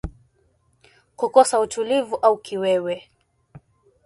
[1.15, 3.09] Kukosa utulivu au kiwewe